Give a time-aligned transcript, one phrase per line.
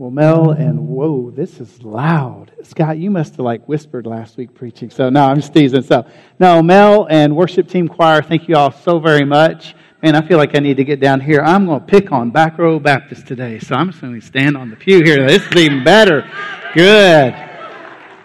[0.00, 2.52] Well, Mel, and whoa, this is loud.
[2.62, 4.88] Scott, you must have like whispered last week preaching.
[4.88, 5.82] So, no, I'm just teasing.
[5.82, 6.06] So,
[6.38, 9.74] no, Mel and worship team choir, thank you all so very much.
[10.02, 11.42] Man, I feel like I need to get down here.
[11.44, 13.58] I'm going to pick on Back Row Baptist today.
[13.58, 15.28] So, I'm just going to stand on the pew here.
[15.28, 16.26] This is even better.
[16.72, 17.34] Good.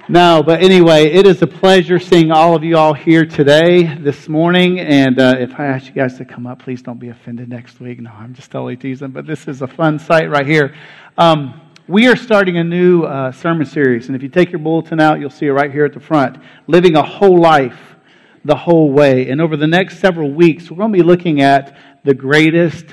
[0.07, 4.29] No, but anyway, it is a pleasure seeing all of you all here today, this
[4.29, 4.79] morning.
[4.79, 7.81] And uh, if I ask you guys to come up, please don't be offended next
[7.81, 7.99] week.
[7.99, 10.73] No, I'm just totally teasing, but this is a fun sight right here.
[11.17, 14.99] Um, we are starting a new uh, sermon series, and if you take your bulletin
[14.99, 17.95] out, you'll see it right here at the front Living a Whole Life
[18.43, 19.29] the Whole Way.
[19.29, 22.85] And over the next several weeks, we're going to be looking at the greatest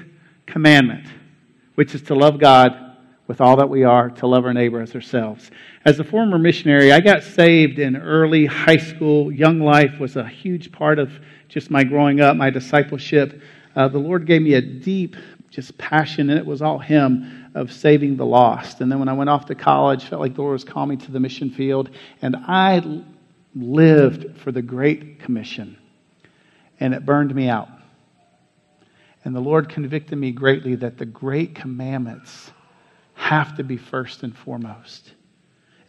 [0.44, 1.06] commandment,
[1.74, 2.96] which is to love God
[3.28, 5.50] with all that we are, to love our neighbor as ourselves.
[5.86, 9.32] As a former missionary, I got saved in early high school.
[9.32, 11.10] Young life was a huge part of
[11.48, 13.40] just my growing up, my discipleship.
[13.74, 15.16] Uh, the Lord gave me a deep,
[15.48, 18.80] just passion, and it was all Him of saving the lost.
[18.80, 20.96] And then when I went off to college, felt like the Lord was calling me
[20.96, 21.90] to the mission field.
[22.22, 22.82] And I
[23.54, 25.76] lived for the Great Commission.
[26.80, 27.68] And it burned me out.
[29.24, 32.50] And the Lord convicted me greatly that the great commandments
[33.14, 35.12] have to be first and foremost.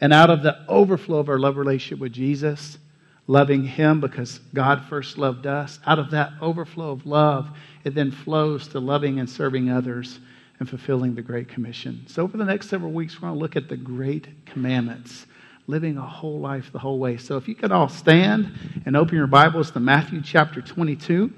[0.01, 2.77] And out of the overflow of our love relationship with Jesus,
[3.25, 7.49] loving Him because God first loved us, out of that overflow of love,
[7.83, 10.19] it then flows to loving and serving others
[10.59, 12.05] and fulfilling the Great Commission.
[12.07, 15.25] So, over the next several weeks, we're going to look at the Great Commandments,
[15.67, 17.17] living a whole life the whole way.
[17.17, 18.51] So, if you could all stand
[18.85, 21.33] and open your Bibles to Matthew chapter 22.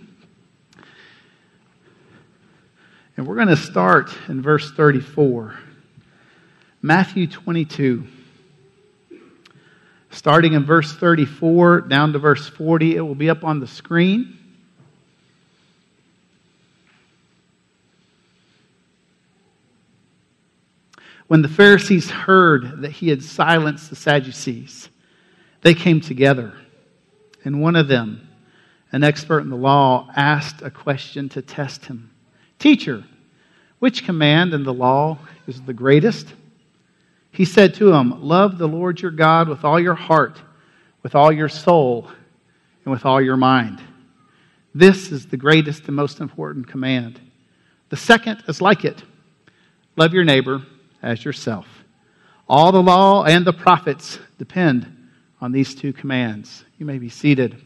[3.18, 5.56] And we're going to start in verse 34.
[6.82, 8.06] Matthew 22.
[10.12, 14.38] Starting in verse 34 down to verse 40, it will be up on the screen.
[21.28, 24.90] When the Pharisees heard that he had silenced the Sadducees,
[25.62, 26.54] they came together,
[27.44, 28.30] and one of them,
[28.92, 32.12] an expert in the law, asked a question to test him
[32.60, 33.04] Teacher,
[33.80, 35.18] which command in the law
[35.48, 36.34] is the greatest?
[37.32, 40.42] He said to him, Love the Lord your God with all your heart,
[41.04, 42.10] with all your soul,
[42.84, 43.82] and with all your mind.
[44.74, 47.20] This is the greatest and most important command.
[47.90, 49.02] The second is like it
[49.98, 50.62] love your neighbor
[51.06, 51.68] as yourself.
[52.50, 54.92] All the law and the prophets depend
[55.40, 56.66] on these two commands.
[56.78, 57.64] You may be seated.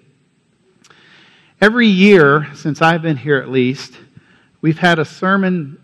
[1.62, 3.94] Every year, since I've been here at least,
[4.62, 5.82] we've had a sermon,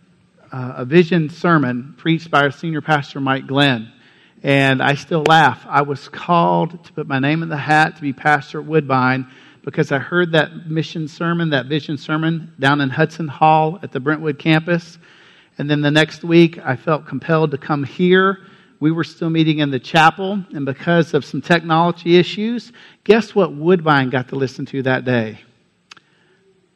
[0.52, 3.92] uh, a vision sermon preached by our senior pastor, Mike Glenn.
[4.44, 5.66] And I still laugh.
[5.68, 9.28] I was called to put my name in the hat to be pastor at Woodbine
[9.64, 14.00] because I heard that mission sermon, that vision sermon down in Hudson Hall at the
[14.00, 14.98] Brentwood campus.
[15.58, 18.40] And then the next week, I felt compelled to come here.
[18.80, 22.74] We were still meeting in the chapel, and because of some technology issues,
[23.04, 25.40] guess what Woodbine got to listen to that day?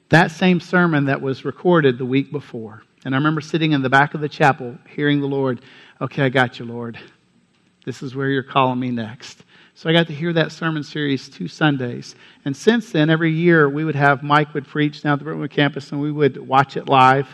[0.09, 2.83] That same sermon that was recorded the week before.
[3.05, 5.61] And I remember sitting in the back of the chapel, hearing the Lord,
[6.01, 6.97] okay, I got you, Lord.
[7.85, 9.43] This is where you're calling me next.
[9.75, 12.15] So I got to hear that sermon series two Sundays.
[12.43, 15.51] And since then, every year we would have Mike would preach down at the Brentwood
[15.51, 17.27] campus and we would watch it live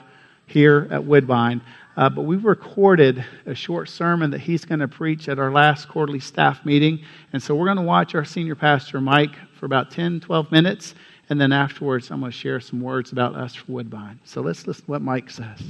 [0.48, 1.62] here at Woodbine.
[1.98, 5.88] Uh, but we recorded a short sermon that he's going to preach at our last
[5.88, 7.00] quarterly staff meeting.
[7.32, 10.94] And so we're going to watch our senior pastor, Mike, for about 10, 12 minutes.
[11.30, 14.20] And then afterwards, I'm going to share some words about us for Woodbine.
[14.26, 15.62] So let's listen to what Mike says.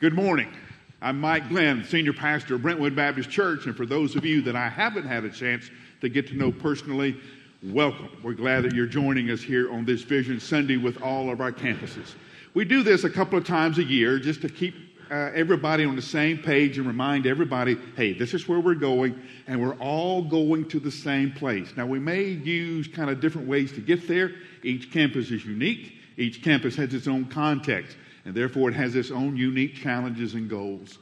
[0.00, 0.52] Good morning.
[1.00, 3.66] I'm Mike Glenn, senior pastor of Brentwood Baptist Church.
[3.66, 5.70] And for those of you that I haven't had a chance
[6.00, 7.16] to get to know personally,
[7.62, 8.08] welcome.
[8.24, 11.52] We're glad that you're joining us here on this Vision Sunday with all of our
[11.52, 12.14] campuses.
[12.54, 14.74] We do this a couple of times a year just to keep
[15.10, 19.20] uh, everybody on the same page and remind everybody hey, this is where we're going,
[19.46, 21.72] and we're all going to the same place.
[21.76, 24.32] Now, we may use kind of different ways to get there.
[24.62, 29.10] Each campus is unique, each campus has its own context, and therefore it has its
[29.10, 30.98] own unique challenges and goals.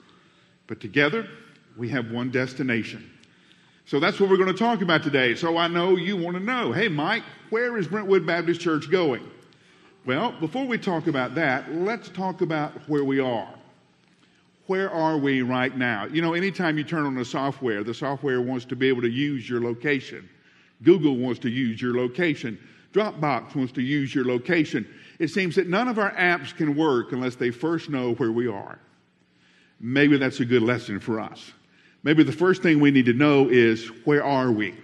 [0.67, 1.28] But together,
[1.77, 3.10] we have one destination.
[3.87, 5.37] So that's what we're going to talk about today.
[5.37, 9.31] So I know you want to know hey, Mike, where is Brentwood Baptist Church going?
[10.07, 13.53] Well, before we talk about that, let's talk about where we are.
[14.69, 16.07] Where are we right now?
[16.07, 19.11] You know, anytime you turn on the software, the software wants to be able to
[19.11, 20.29] use your location.
[20.85, 22.57] Google wants to use your location.
[22.93, 24.87] Dropbox wants to use your location.
[25.19, 28.47] It seems that none of our apps can work unless they first know where we
[28.47, 28.79] are.
[29.81, 31.51] Maybe that's a good lesson for us.
[32.05, 34.77] Maybe the first thing we need to know is where are we?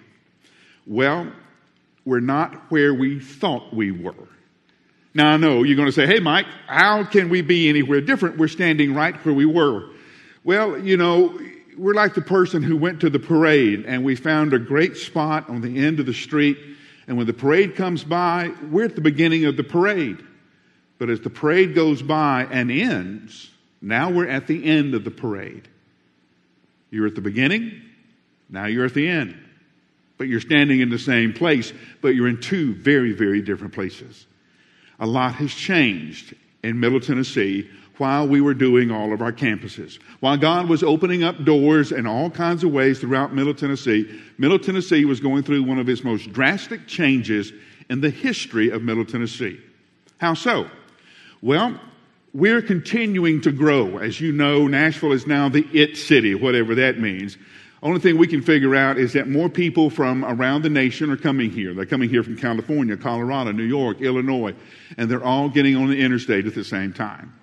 [0.85, 1.31] Well,
[2.05, 4.29] we're not where we thought we were.
[5.15, 8.39] Now I know you're going to say, hey, Mike, how can we be anywhere different?
[8.39, 9.91] We're standing right where we were.
[10.45, 11.39] Well, you know,
[11.77, 15.49] we're like the person who went to the parade and we found a great spot
[15.49, 16.59] on the end of the street.
[17.07, 20.23] And when the parade comes by, we're at the beginning of the parade.
[20.99, 23.51] But as the parade goes by and ends,
[23.81, 25.69] now we're at the end of the parade.
[26.91, 27.83] You're at the beginning,
[28.49, 29.37] now you're at the end.
[30.19, 34.27] But you're standing in the same place, but you're in two very, very different places.
[35.03, 36.33] A lot has changed
[36.63, 37.69] in Middle Tennessee
[37.99, 39.99] while we were doing all of our campuses.
[40.21, 44.61] While God was opening up doors in all kinds of ways throughout Middle Tennessee, Middle
[44.61, 47.53] Tennessee was going through one of its most drastic changes
[47.91, 49.61] in the history of Middle Tennessee.
[50.19, 50.71] How so?
[51.41, 51.81] Well,
[52.33, 53.99] we're continuing to grow.
[53.99, 57.37] As you know, Nashville is now the it city, whatever that means.
[57.83, 61.17] Only thing we can figure out is that more people from around the nation are
[61.17, 61.75] coming here.
[61.75, 64.55] They're coming here from California, Colorado, New York, Illinois,
[64.97, 67.35] and they're all getting on the interstate at the same time.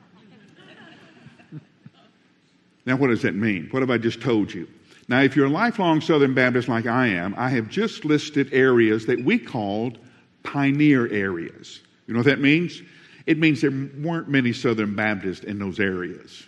[2.85, 3.67] Now, what does that mean?
[3.71, 4.67] What have I just told you?
[5.09, 9.05] Now, if you're a lifelong Southern Baptist like I am, I have just listed areas
[9.07, 9.99] that we called
[10.43, 11.81] pioneer areas.
[12.07, 12.81] You know what that means?
[13.25, 16.45] It means there weren't many Southern Baptists in those areas.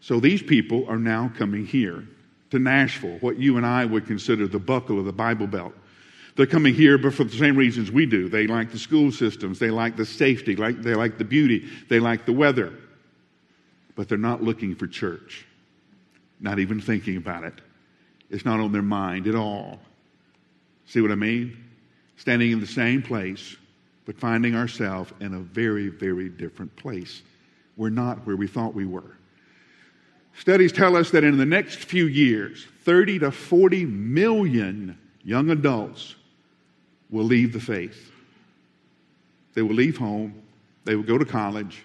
[0.00, 2.06] So these people are now coming here
[2.50, 5.74] to Nashville, what you and I would consider the buckle of the Bible Belt.
[6.36, 8.28] They're coming here, but for the same reasons we do.
[8.28, 12.00] They like the school systems, they like the safety, like, they like the beauty, they
[12.00, 12.72] like the weather.
[13.96, 15.46] But they're not looking for church
[16.40, 17.54] not even thinking about it.
[18.30, 19.78] It's not on their mind at all.
[20.86, 21.56] See what I mean?
[22.16, 23.56] Standing in the same place,
[24.06, 27.22] but finding ourselves in a very, very different place.
[27.76, 29.16] We're not where we thought we were.
[30.34, 36.14] Studies tell us that in the next few years, 30 to 40 million young adults
[37.10, 38.10] will leave the faith.
[39.54, 40.42] They will leave home,
[40.84, 41.82] they will go to college,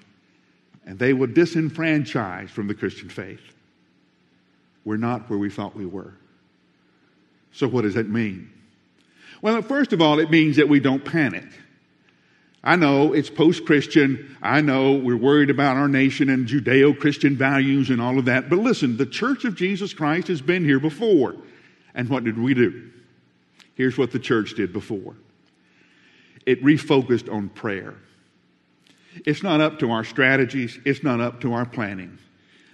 [0.86, 3.42] and they will disenfranchise from the Christian faith
[4.86, 6.14] we're not where we thought we were.
[7.52, 8.52] So, what does that mean?
[9.42, 11.46] Well, first of all, it means that we don't panic.
[12.66, 14.36] I know it's post Christian.
[14.42, 18.50] I know we're worried about our nation and Judeo Christian values and all of that.
[18.50, 21.36] But listen, the church of Jesus Christ has been here before.
[21.94, 22.92] And what did we do?
[23.76, 25.16] Here's what the church did before
[26.46, 27.96] it refocused on prayer.
[29.26, 32.18] It's not up to our strategies, it's not up to our planning.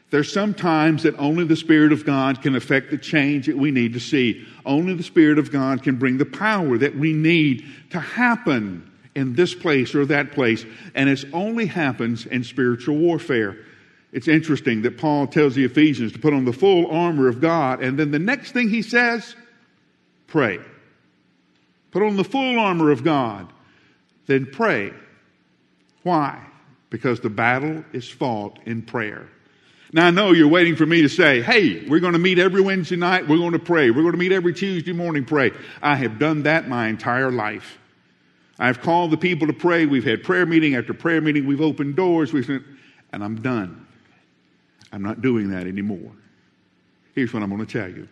[0.10, 3.72] There's some times that only the Spirit of God can affect the change that we
[3.72, 4.46] need to see.
[4.66, 9.34] Only the Spirit of God can bring the power that we need to happen in
[9.34, 10.66] this place or that place.
[10.96, 13.58] And it only happens in spiritual warfare.
[14.12, 17.82] It's interesting that Paul tells the Ephesians to put on the full armor of God,
[17.82, 19.36] and then the next thing he says,
[20.28, 20.60] pray.
[21.92, 23.52] Put on the full armor of God,
[24.26, 24.92] then pray.
[26.04, 26.46] Why?
[26.90, 29.30] Because the battle is fought in prayer.
[29.94, 32.62] Now, I know you're waiting for me to say, hey, we're going to meet every
[32.62, 33.28] Wednesday night.
[33.28, 33.92] We're going to pray.
[33.92, 35.52] We're going to meet every Tuesday morning, pray.
[35.82, 37.78] I have done that my entire life.
[38.62, 39.88] I've called the people to pray.
[39.88, 41.48] We've had prayer meeting after prayer meeting.
[41.48, 42.32] We've opened doors.
[42.32, 42.64] We've said,
[43.12, 43.88] and I'm done.
[44.92, 46.12] I'm not doing that anymore.
[47.16, 48.08] Here's what I'm going to tell you.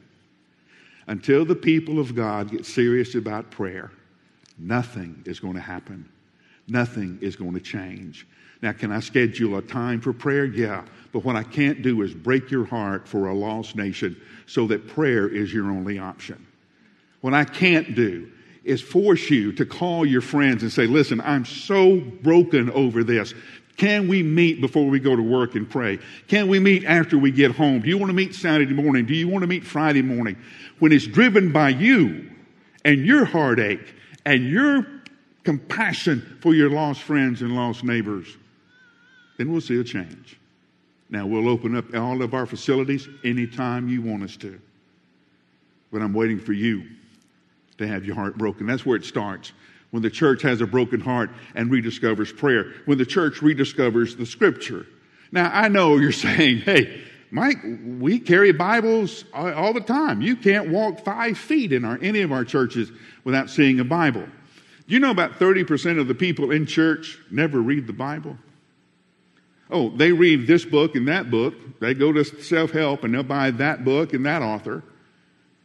[1.05, 3.91] Until the people of God get serious about prayer,
[4.57, 6.09] nothing is going to happen.
[6.67, 8.25] Nothing is going to change.
[8.63, 10.45] Now, can I schedule a time for prayer?
[10.45, 10.83] Yeah.
[11.11, 14.87] But what I can't do is break your heart for a lost nation so that
[14.87, 16.43] prayer is your only option.
[17.21, 18.31] What I can't do
[18.69, 23.33] is force you to call your friends and say, listen, I'm so broken over this.
[23.77, 25.99] Can we meet before we go to work and pray?
[26.27, 27.81] Can we meet after we get home?
[27.81, 29.05] Do you want to meet Saturday morning?
[29.05, 30.37] Do you want to meet Friday morning?
[30.79, 32.29] When it's driven by you
[32.85, 33.95] and your heartache
[34.25, 34.85] and your
[35.43, 38.27] compassion for your lost friends and lost neighbors,
[39.37, 40.37] then we'll see a change.
[41.09, 44.59] Now, we'll open up all of our facilities anytime you want us to.
[45.91, 46.83] But I'm waiting for you
[47.79, 48.67] to have your heart broken.
[48.67, 49.51] That's where it starts.
[49.91, 54.25] When the church has a broken heart and rediscovers prayer, when the church rediscovers the
[54.25, 54.85] scripture.
[55.31, 57.57] Now, I know you're saying, hey, Mike,
[57.99, 60.21] we carry Bibles all the time.
[60.21, 62.91] You can't walk five feet in our, any of our churches
[63.23, 64.25] without seeing a Bible.
[64.87, 68.37] Do you know about 30% of the people in church never read the Bible?
[69.71, 71.53] Oh, they read this book and that book.
[71.79, 74.83] They go to self help and they'll buy that book and that author.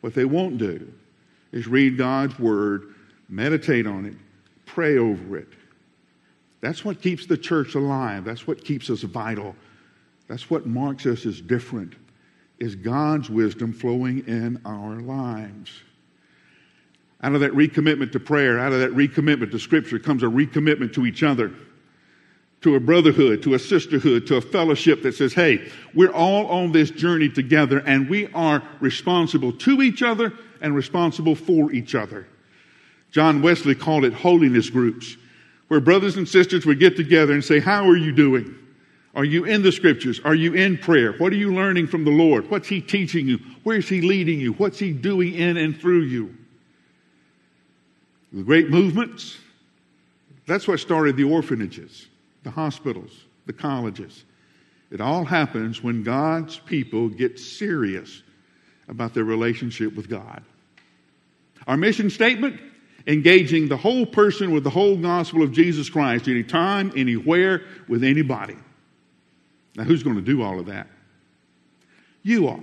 [0.03, 0.93] What they won't do
[1.55, 2.95] is read God's Word,
[3.29, 4.15] meditate on it,
[4.67, 5.49] pray over it.
[6.61, 8.25] That's what keeps the church alive.
[8.25, 9.55] That's what keeps us vital.
[10.27, 11.95] That's what marks us as different,
[12.59, 15.71] is God's wisdom flowing in our lives.
[17.23, 20.93] Out of that recommitment to prayer, out of that recommitment to Scripture comes a recommitment
[20.95, 21.53] to each other
[22.63, 26.73] to a brotherhood, to a sisterhood, to a fellowship that says, hey, we're all on
[26.73, 30.33] this journey together and we are responsible to each other
[30.65, 32.27] and responsible for each other.
[33.13, 35.17] John Wesley called it holiness groups,
[35.69, 38.57] where brothers and sisters would get together and say, How are you doing?
[39.15, 40.21] Are you in the scriptures?
[40.25, 41.13] Are you in prayer?
[41.13, 42.51] What are you learning from the Lord?
[42.51, 43.39] What's He teaching you?
[43.63, 44.55] Where's He leading you?
[44.55, 46.35] What's He doing in and through you?
[48.33, 49.39] The great movements,
[50.47, 52.09] that's what started the orphanages,
[52.43, 53.13] the hospitals,
[53.47, 54.25] the colleges.
[54.91, 58.23] It all happens when God's people get serious
[58.89, 60.43] about their relationship with God.
[61.67, 62.61] Our mission statement
[63.07, 68.57] engaging the whole person with the whole gospel of Jesus Christ anytime, anywhere, with anybody.
[69.77, 70.87] Now, who's going to do all of that?
[72.23, 72.61] You are.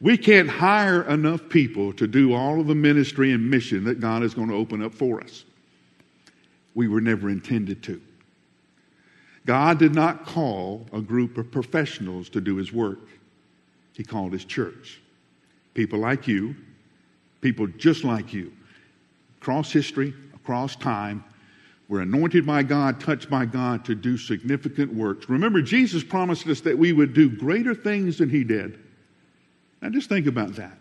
[0.00, 4.22] We can't hire enough people to do all of the ministry and mission that God
[4.22, 5.44] is going to open up for us.
[6.74, 8.00] We were never intended to.
[9.44, 13.00] God did not call a group of professionals to do his work.
[13.92, 15.00] He called his church.
[15.74, 16.56] People like you,
[17.40, 18.52] people just like you,
[19.40, 21.24] across history, across time,
[21.88, 25.28] were anointed by God, touched by God to do significant works.
[25.28, 28.78] Remember, Jesus promised us that we would do greater things than he did.
[29.82, 30.78] Now, just think about that.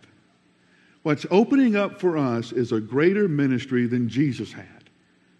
[1.04, 4.66] What's opening up for us is a greater ministry than Jesus had.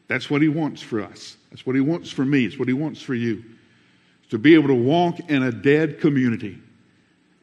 [0.08, 1.38] That's what he wants for us.
[1.52, 2.46] That's what he wants for me.
[2.46, 3.44] It's what he wants for you.
[4.32, 6.58] To be able to walk in a dead community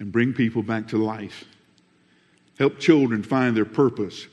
[0.00, 1.44] and bring people back to life.
[2.58, 4.26] Help children find their purpose.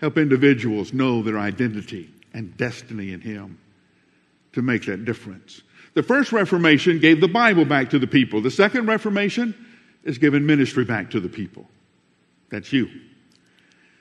[0.00, 3.58] Help individuals know their identity and destiny in Him
[4.52, 5.62] to make that difference.
[5.94, 8.40] The first Reformation gave the Bible back to the people.
[8.40, 9.54] The second Reformation
[10.04, 11.66] is giving ministry back to the people.
[12.50, 12.88] That's you.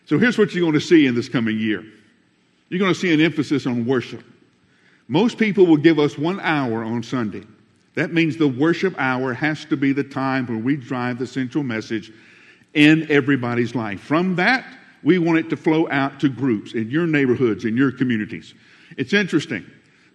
[0.06, 1.84] So here's what you're going to see in this coming year
[2.70, 4.24] you're going to see an emphasis on worship.
[5.10, 7.44] Most people will give us one hour on Sunday.
[7.96, 11.66] That means the worship hour has to be the time when we drive the central
[11.66, 12.14] message
[12.74, 14.00] in everybody's life.
[14.02, 14.66] From that,
[15.04, 18.54] we want it to flow out to groups in your neighborhoods, in your communities.
[18.98, 19.66] It's interesting,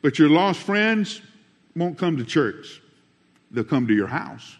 [0.03, 1.21] but your lost friends
[1.75, 2.81] won't come to church.
[3.51, 4.57] They'll come to your house.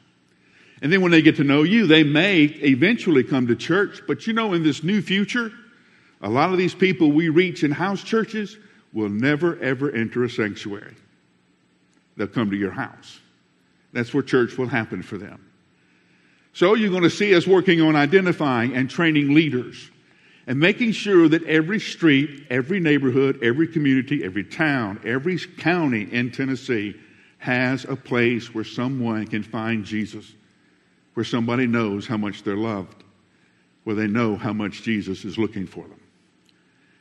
[0.83, 4.03] And then when they get to know you, they may eventually come to church.
[4.07, 5.51] But you know, in this new future,
[6.21, 8.59] a lot of these people we reach in house churches
[8.93, 10.95] will never, ever enter a sanctuary.
[12.17, 13.21] They'll come to your house.
[13.93, 15.46] That's where church will happen for them.
[16.57, 19.91] So you're going to see us working on identifying and training leaders
[20.47, 26.31] and making sure that every street, every neighborhood, every community, every town, every county in
[26.31, 26.99] Tennessee
[27.37, 30.33] has a place where someone can find Jesus,
[31.13, 33.05] where somebody knows how much they're loved,
[33.85, 36.01] where they know how much Jesus is looking for them.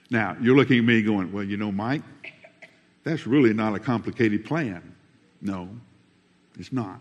[0.10, 2.04] Now, you're looking at me going, well, you know, Mike,
[3.06, 4.98] that's really not a complicated plan.
[5.42, 5.70] No,
[6.60, 7.00] it's not.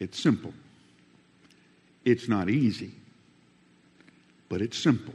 [0.00, 0.52] It's simple.
[2.10, 2.92] It's not easy
[4.48, 5.14] but it's simple.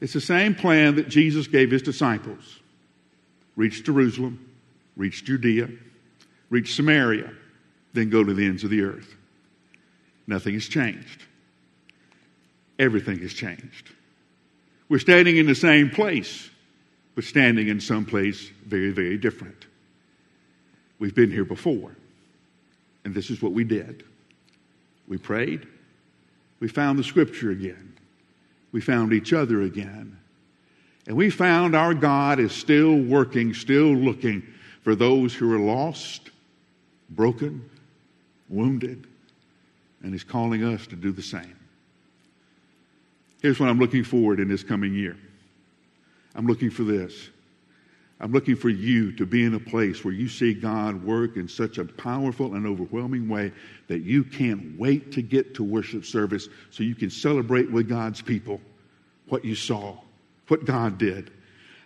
[0.00, 2.60] It's the same plan that Jesus gave his disciples
[3.56, 4.38] reach Jerusalem,
[4.98, 5.70] reach Judea,
[6.50, 7.32] reach Samaria,
[7.94, 9.14] then go to the ends of the earth.
[10.26, 11.24] Nothing has changed.
[12.78, 13.92] Everything has changed.
[14.90, 16.50] We're standing in the same place,
[17.14, 19.64] but standing in some place very, very different.
[20.98, 21.96] We've been here before,
[23.06, 24.04] and this is what we did.
[25.08, 25.66] We prayed,
[26.60, 27.86] we found the scripture again
[28.76, 30.18] we found each other again.
[31.06, 34.42] And we found our God is still working, still looking
[34.82, 36.28] for those who are lost,
[37.08, 37.70] broken,
[38.50, 39.06] wounded,
[40.02, 41.56] and He's calling us to do the same.
[43.40, 45.16] Here's what I'm looking forward in this coming year.
[46.34, 47.30] I'm looking for this.
[48.18, 51.48] I'm looking for you to be in a place where you see God work in
[51.48, 53.52] such a powerful and overwhelming way
[53.88, 58.22] that you can't wait to get to worship service so you can celebrate with God's
[58.22, 58.60] people
[59.28, 59.98] what you saw,
[60.48, 61.30] what God did.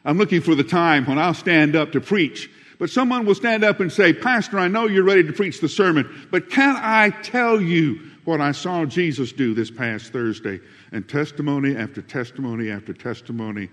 [0.04, 3.64] I'm looking for the time when I'll stand up to preach, but someone will stand
[3.64, 7.10] up and say, Pastor, I know you're ready to preach the sermon, but can I
[7.10, 10.60] tell you what I saw Jesus do this past Thursday?
[10.92, 13.68] And testimony after testimony after testimony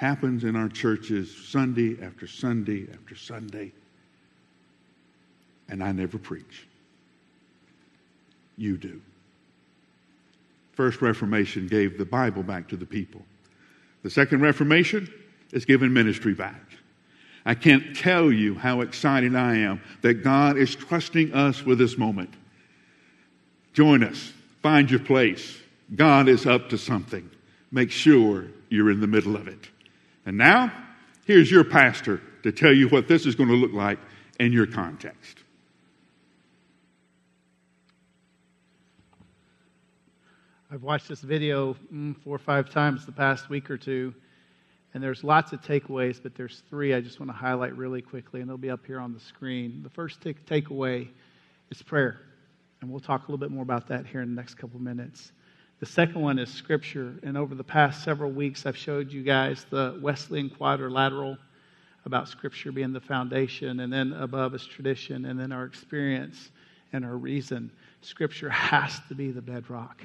[0.00, 3.70] happens in our churches Sunday after Sunday after Sunday.
[5.68, 6.66] And I never preach.
[8.56, 9.02] You do.
[10.72, 13.20] First Reformation gave the Bible back to the people.
[14.02, 15.12] The Second Reformation
[15.52, 16.62] is giving ministry back.
[17.44, 21.98] I can't tell you how excited I am that God is trusting us with this
[21.98, 22.32] moment.
[23.74, 24.32] Join us.
[24.62, 25.58] Find your place.
[25.94, 27.30] God is up to something.
[27.70, 29.68] Make sure you're in the middle of it.
[30.30, 30.72] And now,
[31.26, 33.98] here's your pastor, to tell you what this is going to look like
[34.38, 35.38] in your context.
[40.70, 44.14] I've watched this video mm, four or five times the past week or two,
[44.94, 48.40] and there's lots of takeaways, but there's three I just want to highlight really quickly,
[48.40, 49.82] and they'll be up here on the screen.
[49.82, 51.08] The first take- takeaway
[51.72, 52.20] is prayer,
[52.80, 54.82] and we'll talk a little bit more about that here in the next couple of
[54.82, 55.32] minutes.
[55.80, 59.64] The second one is Scripture, and over the past several weeks, I've showed you guys
[59.70, 61.38] the Wesleyan quadrilateral
[62.04, 66.50] about Scripture being the foundation, and then above is tradition, and then our experience
[66.92, 67.72] and our reason.
[68.02, 70.02] Scripture has to be the bedrock.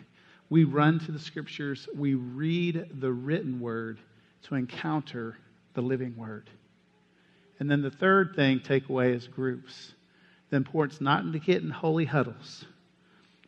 [0.49, 3.99] We run to the scriptures, we read the written word
[4.43, 5.37] to encounter
[5.73, 6.49] the living word.
[7.59, 9.93] And then the third thing, takeaway, is groups.
[10.51, 12.63] The importance not to get in holy huddles,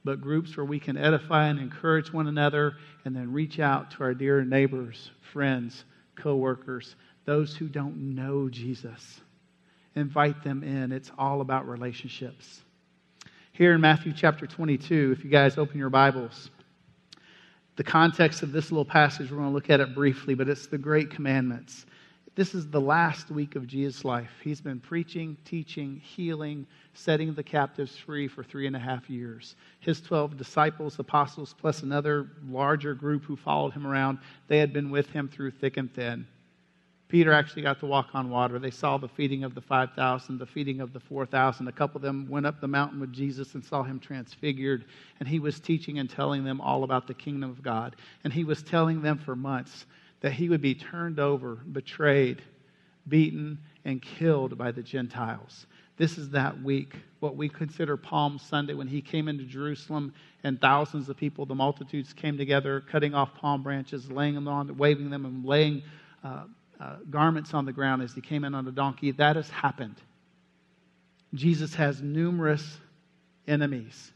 [0.08, 4.04] but groups where we can edify and encourage one another and then reach out to
[4.04, 5.84] our dear neighbors, friends,
[6.16, 6.96] coworkers,
[7.26, 9.20] those who don't know Jesus.
[9.96, 10.94] Invite them in.
[10.94, 12.62] It's all about relationships.
[13.52, 16.52] Here in Matthew chapter 22, if you guys open your Bibles,
[17.76, 20.68] the context of this little passage, we're going to look at it briefly, but it's
[20.68, 21.86] the great commandments.
[22.38, 24.30] This is the last week of Jesus' life.
[24.44, 29.56] He's been preaching, teaching, healing, setting the captives free for three and a half years.
[29.80, 34.92] His 12 disciples, apostles, plus another larger group who followed him around, they had been
[34.92, 36.28] with him through thick and thin.
[37.08, 38.60] Peter actually got to walk on water.
[38.60, 41.68] They saw the feeding of the 5,000, the feeding of the 4,000.
[41.68, 44.86] A couple of them went up the mountain with Jesus and saw him transfigured.
[45.20, 47.96] And he was teaching and telling them all about the kingdom of God.
[48.24, 49.88] And he was telling them for months
[50.22, 52.42] that he would be turned over, betrayed,
[53.08, 55.68] beaten, and killed by the Gentiles.
[55.98, 60.60] This is that week, what we consider Palm Sunday, when he came into Jerusalem and
[60.62, 65.10] thousands of people, the multitudes came together, cutting off palm branches, laying them on, waving
[65.10, 65.84] them, and laying.
[66.24, 66.44] Uh,
[66.80, 69.12] uh, garments on the ground as he came in on a donkey.
[69.12, 69.96] That has happened.
[71.34, 72.78] Jesus has numerous
[73.48, 74.12] enemies,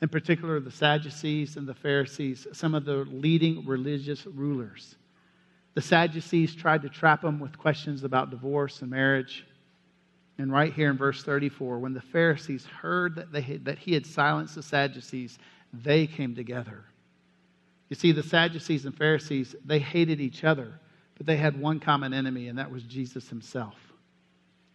[0.00, 4.96] in particular the Sadducees and the Pharisees, some of the leading religious rulers.
[5.76, 9.46] The Sadducees tried to trap him with questions about divorce and marriage.
[10.38, 13.92] And right here in verse 34, when the Pharisees heard that, they had, that he
[13.92, 15.38] had silenced the Sadducees,
[15.74, 16.82] they came together.
[17.90, 20.80] You see, the Sadducees and Pharisees, they hated each other.
[21.18, 23.74] But they had one common enemy, and that was Jesus himself.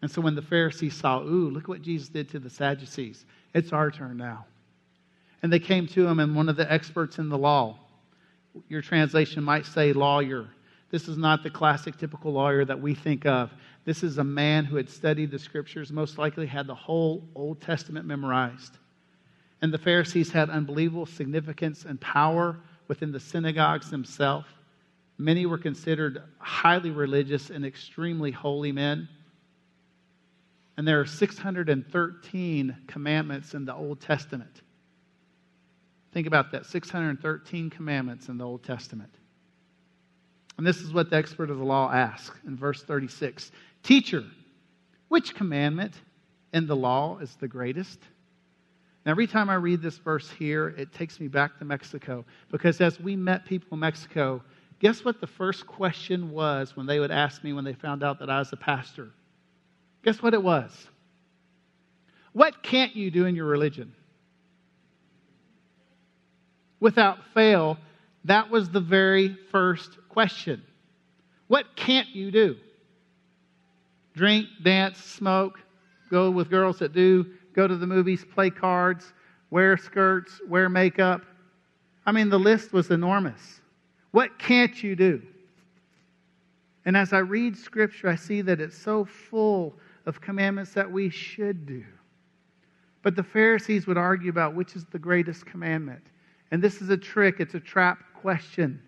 [0.04, 3.74] And so when the Pharisees saw, ooh, look what Jesus did to the Sadducees, it's
[3.74, 4.46] our turn now.
[5.42, 7.80] And they came to him, and one of the experts in the law,
[8.70, 10.46] your translation might say lawyer.
[10.92, 13.54] This is not the classic, typical lawyer that we think of.
[13.86, 17.62] This is a man who had studied the scriptures, most likely had the whole Old
[17.62, 18.78] Testament memorized.
[19.62, 24.48] And the Pharisees had unbelievable significance and power within the synagogues themselves.
[25.18, 29.08] Many were considered highly religious and extremely holy men.
[30.76, 34.62] And there are 613 commandments in the Old Testament.
[36.12, 39.14] Think about that 613 commandments in the Old Testament.
[40.58, 43.52] And this is what the expert of the law asks in verse 36
[43.84, 44.24] Teacher,
[45.08, 45.94] which commandment
[46.54, 48.00] in the law is the greatest?
[49.06, 53.00] Every time I read this verse here, it takes me back to Mexico because as
[53.00, 54.44] we met people in Mexico,
[54.82, 58.18] Guess what the first question was when they would ask me when they found out
[58.18, 59.12] that I was a pastor?
[60.04, 60.72] Guess what it was?
[62.34, 63.94] What can't you do in your religion?
[66.80, 67.78] Without fail,
[68.26, 70.62] that was the very first question.
[71.48, 72.56] What can't you do?
[74.16, 75.60] Drink, dance, smoke,
[76.10, 79.14] go with girls that do, go to the movies, play cards,
[79.50, 81.22] wear skirts, wear makeup.
[82.06, 83.62] I mean, the list was enormous.
[84.12, 85.22] What can't you do?
[86.86, 91.10] And as I read Scripture, I see that it's so full of commandments that we
[91.10, 91.84] should do.
[93.04, 96.02] But the Pharisees would argue about which is the greatest commandment.
[96.52, 98.82] And this is a trick, it's a trap question.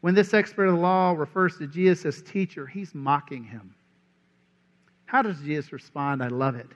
[0.00, 3.74] When this expert of the law refers to Jesus as teacher, he's mocking him.
[5.04, 6.22] How does Jesus respond?
[6.22, 6.68] I love it.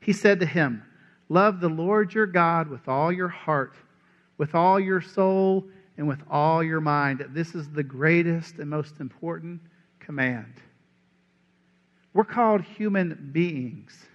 [0.00, 0.82] He said to him,
[1.28, 3.74] Love the Lord your God with all your heart,
[4.38, 5.64] with all your soul,
[5.98, 7.24] and with all your mind.
[7.30, 9.60] This is the greatest and most important
[10.00, 10.54] command.
[12.14, 14.06] We're called human beings,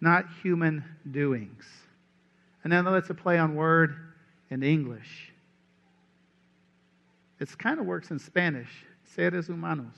[0.00, 1.64] not human doings.
[2.62, 4.09] And then that's a play on word
[4.50, 5.32] in English.
[7.38, 8.68] It kind of works in Spanish.
[9.04, 9.96] Seres humanos.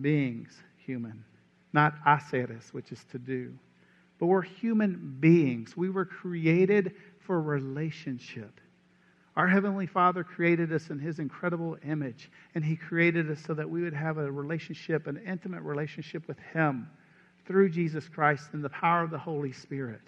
[0.00, 1.24] Beings, human.
[1.72, 3.52] Not haceres, which is to do.
[4.18, 5.76] But we're human beings.
[5.76, 8.60] We were created for relationship.
[9.36, 13.68] Our Heavenly Father created us in His incredible image, and He created us so that
[13.68, 16.88] we would have a relationship, an intimate relationship with Him
[17.46, 20.00] through Jesus Christ and the power of the Holy Spirit.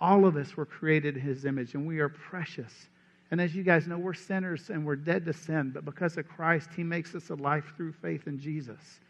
[0.00, 2.88] All of us were created in His image, and we are precious.
[3.30, 6.28] And as you guys know, we're sinners and we're dead to sin, but because of
[6.28, 9.00] Christ, He makes us alive through faith in Jesus.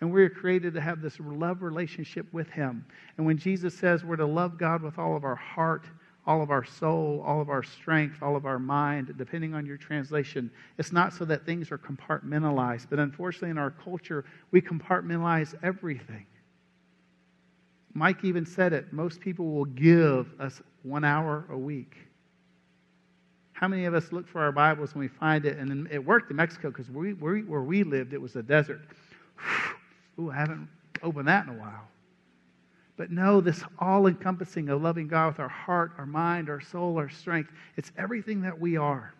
[0.00, 2.84] And we're created to have this love relationship with Him.
[3.16, 5.84] And when Jesus says we're to love God with all of our heart,
[6.26, 9.76] all of our soul, all of our strength, all of our mind, depending on your
[9.76, 12.86] translation, it's not so that things are compartmentalized.
[12.90, 16.26] But unfortunately, in our culture, we compartmentalize everything.
[17.94, 21.96] Mike even said it most people will give us one hour a week.
[23.52, 25.58] How many of us look for our Bibles when we find it?
[25.58, 28.80] And it worked in Mexico because we, where we lived, it was a desert.
[30.18, 30.68] Ooh, I haven't
[31.02, 31.86] opened that in a while.
[32.96, 36.98] But no, this all encompassing of loving God with our heart, our mind, our soul,
[36.98, 39.14] our strength, it's everything that we are.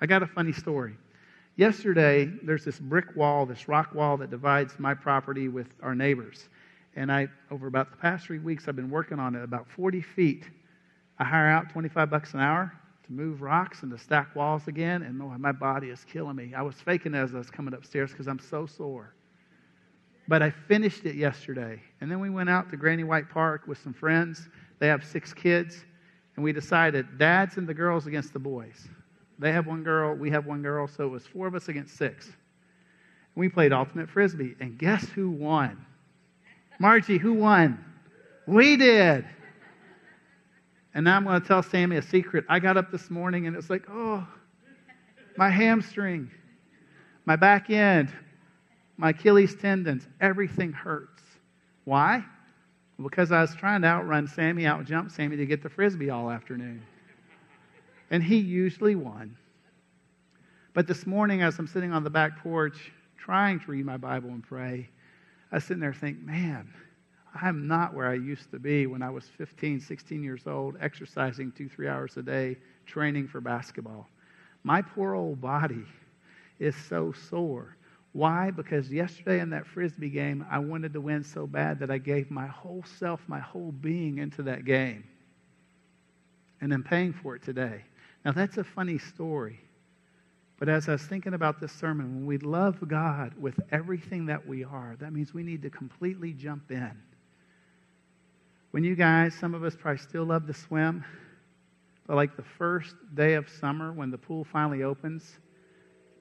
[0.00, 0.96] I got a funny story.
[1.56, 6.48] Yesterday, there's this brick wall, this rock wall that divides my property with our neighbors.
[6.96, 10.00] And I, over about the past three weeks, I've been working on it about 40
[10.00, 10.44] feet.
[11.18, 12.72] I hire out 25 bucks an hour
[13.06, 16.52] to move rocks and to stack walls again, and oh, my body is killing me.
[16.56, 19.14] I was faking as I was coming upstairs because I'm so sore.
[20.26, 21.82] But I finished it yesterday.
[22.00, 24.48] And then we went out to Granny White Park with some friends.
[24.78, 25.84] They have six kids.
[26.36, 28.88] And we decided dads and the girls against the boys.
[29.38, 31.96] They have one girl, we have one girl, so it was four of us against
[31.96, 32.26] six.
[32.26, 32.34] And
[33.36, 34.54] we played ultimate frisbee.
[34.60, 35.84] And guess who won?
[36.78, 37.84] Margie, who won?
[38.46, 39.24] We did.
[40.94, 42.44] And now I'm going to tell Sammy a secret.
[42.48, 44.26] I got up this morning and it's like, oh,
[45.36, 46.30] my hamstring,
[47.24, 48.12] my back end,
[48.96, 51.22] my Achilles tendons, everything hurts.
[51.84, 52.24] Why?
[53.02, 56.82] Because I was trying to outrun Sammy, outjump Sammy to get the frisbee all afternoon.
[58.10, 59.36] And he usually won.
[60.74, 64.30] But this morning, as I'm sitting on the back porch trying to read my Bible
[64.30, 64.88] and pray,
[65.54, 66.68] I was sitting there thinking, man,
[67.40, 71.52] I'm not where I used to be when I was 15, 16 years old, exercising
[71.52, 74.08] two, three hours a day, training for basketball.
[74.64, 75.84] My poor old body
[76.58, 77.76] is so sore.
[78.10, 78.50] Why?
[78.50, 82.32] Because yesterday in that frisbee game, I wanted to win so bad that I gave
[82.32, 85.04] my whole self, my whole being into that game.
[86.62, 87.84] And I'm paying for it today.
[88.24, 89.60] Now, that's a funny story.
[90.64, 94.48] But as I was thinking about this sermon, when we love God with everything that
[94.48, 96.90] we are, that means we need to completely jump in.
[98.70, 101.04] When you guys, some of us probably still love to swim,
[102.06, 105.38] but like the first day of summer when the pool finally opens,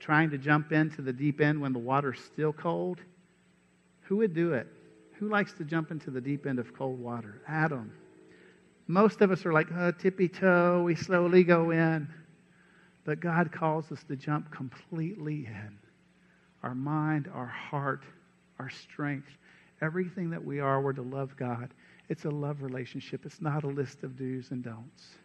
[0.01, 2.99] trying to jump into the deep end when the water's still cold,
[4.01, 4.67] who would do it?
[5.19, 7.41] Who likes to jump into the deep end of cold water?
[7.47, 7.93] Adam.
[8.87, 12.09] Most of us are like, uh, oh, tippy toe, we slowly go in.
[13.05, 15.77] But God calls us to jump completely in.
[16.61, 18.03] Our mind, our heart,
[18.59, 19.27] our strength,
[19.81, 21.73] everything that we are, we're to love God.
[22.09, 23.25] It's a love relationship.
[23.25, 25.17] It's not a list of do's and don'ts.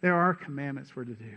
[0.00, 1.36] There are commandments we're to do.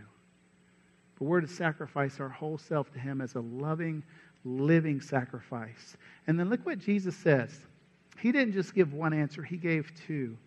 [1.19, 4.03] But we're to sacrifice our whole self to Him as a loving,
[4.43, 5.97] living sacrifice.
[6.27, 7.59] And then look what Jesus says.
[8.19, 10.37] He didn't just give one answer, He gave two.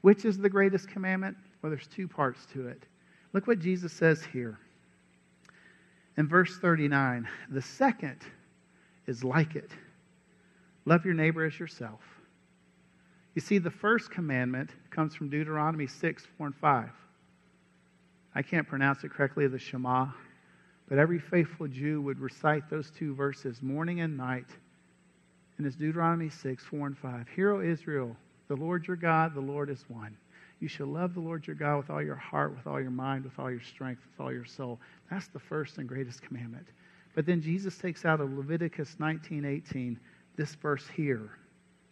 [0.00, 1.36] Which is the greatest commandment?
[1.62, 2.82] Well, there's two parts to it.
[3.32, 4.58] Look what Jesus says here.
[6.18, 8.18] In verse 39, the second
[9.06, 9.70] is like it
[10.84, 12.00] love your neighbor as yourself.
[13.34, 16.90] You see, the first commandment comes from Deuteronomy 6, 4, and 5.
[18.34, 20.08] I can't pronounce it correctly, the Shema,
[20.88, 24.48] but every faithful Jew would recite those two verses morning and night.
[25.58, 27.28] And it's Deuteronomy 6, 4, and 5.
[27.28, 28.16] Hear, O Israel,
[28.48, 30.16] the Lord your God, the Lord is one.
[30.60, 33.24] You shall love the Lord your God with all your heart, with all your mind,
[33.24, 34.80] with all your strength, with all your soul.
[35.10, 36.66] That's the first and greatest commandment.
[37.14, 39.98] But then Jesus takes out of Leviticus 19, 18,
[40.36, 41.30] this verse here.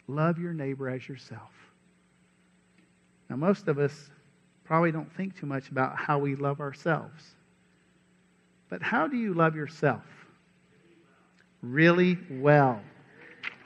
[0.08, 1.50] Love your neighbor as yourself.
[3.28, 4.10] Now, most of us
[4.64, 7.22] probably don't think too much about how we love ourselves.
[8.68, 10.02] But how do you love yourself?
[11.62, 12.80] Really well.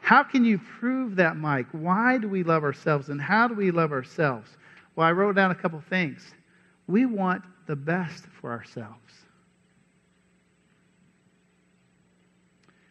[0.02, 1.66] How can you prove that, Mike?
[1.72, 4.56] Why do we love ourselves and how do we love ourselves?
[5.00, 6.34] Well, I wrote down a couple things.
[6.86, 9.14] We want the best for ourselves.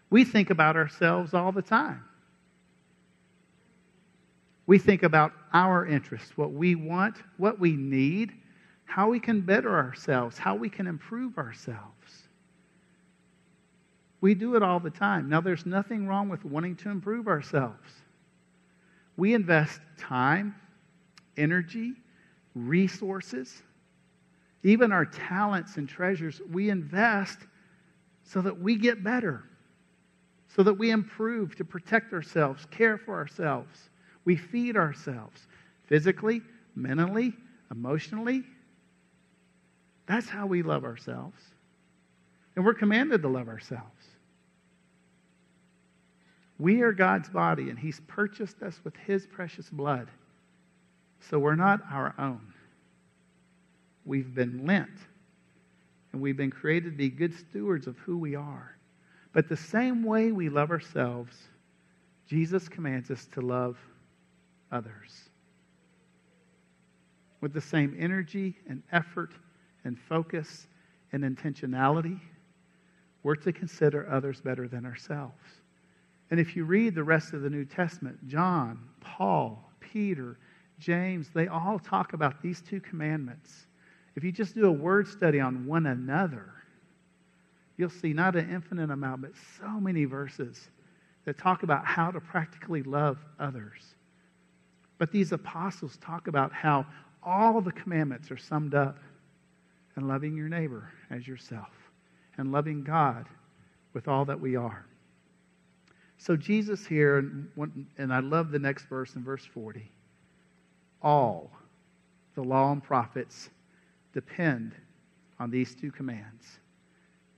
[0.09, 2.03] We think about ourselves all the time.
[4.65, 8.33] We think about our interests, what we want, what we need,
[8.85, 12.23] how we can better ourselves, how we can improve ourselves.
[14.19, 15.29] We do it all the time.
[15.29, 18.01] Now, there's nothing wrong with wanting to improve ourselves.
[19.15, 20.55] We invest time,
[21.39, 21.93] energy,
[22.55, 23.63] resources
[24.63, 27.39] Even our talents and treasures, we invest
[28.23, 29.43] so that we get better,
[30.49, 33.89] so that we improve to protect ourselves, care for ourselves.
[34.25, 35.47] We feed ourselves
[35.85, 36.41] physically,
[36.75, 37.33] mentally,
[37.71, 38.43] emotionally.
[40.05, 41.41] That's how we love ourselves.
[42.55, 43.85] And we're commanded to love ourselves.
[46.57, 50.09] We are God's body, and He's purchased us with His precious blood.
[51.19, 52.53] So we're not our own.
[54.05, 54.89] We've been lent,
[56.11, 58.75] and we've been created to be good stewards of who we are.
[59.33, 61.35] But the same way we love ourselves,
[62.27, 63.77] Jesus commands us to love
[64.71, 65.29] others.
[67.41, 69.31] With the same energy and effort
[69.83, 70.67] and focus
[71.11, 72.19] and intentionality,
[73.23, 75.33] we're to consider others better than ourselves.
[76.31, 80.37] And if you read the rest of the New Testament, John, Paul, Peter,
[80.79, 83.67] James, they all talk about these two commandments.
[84.15, 86.53] If you just do a word study on one another,
[87.77, 90.69] you'll see not an infinite amount, but so many verses
[91.25, 93.95] that talk about how to practically love others.
[94.97, 96.85] But these apostles talk about how
[97.21, 98.97] all the commandments are summed up
[99.97, 101.71] in loving your neighbor as yourself
[102.37, 103.27] and loving God
[103.93, 104.85] with all that we are.
[106.17, 107.17] So, Jesus here,
[107.97, 109.89] and I love the next verse in verse 40
[111.01, 111.51] all
[112.35, 113.49] the law and prophets
[114.13, 114.73] depend
[115.39, 116.59] on these two commands.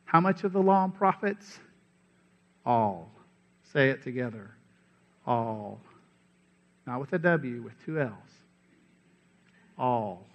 [0.06, 1.60] How much of the law and prophets?
[2.66, 3.10] All.
[3.72, 4.52] Say it together.
[5.26, 5.80] All.
[6.86, 8.12] Not with a W, with two L's.
[9.78, 10.26] All.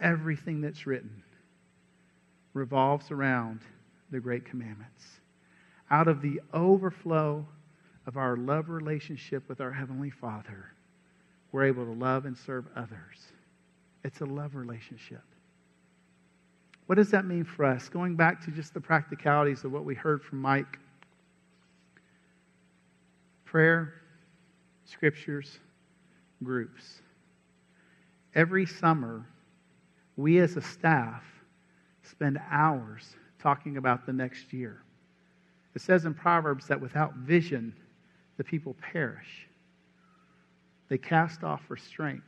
[0.00, 1.22] Everything that's written
[2.54, 3.60] revolves around
[4.10, 5.04] the great commandments.
[5.90, 7.44] Out of the overflow
[8.06, 10.72] of our love relationship with our Heavenly Father,
[11.52, 13.32] we're able to love and serve others.
[14.04, 15.22] It's a love relationship.
[16.86, 17.88] What does that mean for us?
[17.88, 20.78] Going back to just the practicalities of what we heard from Mike
[23.44, 23.94] prayer,
[24.84, 25.58] scriptures,
[26.44, 27.00] groups.
[28.34, 29.26] Every summer,
[30.16, 31.24] we as a staff
[32.02, 34.82] spend hours talking about the next year.
[35.74, 37.74] It says in Proverbs that without vision,
[38.36, 39.48] the people perish.
[40.90, 42.24] They cast off restraint.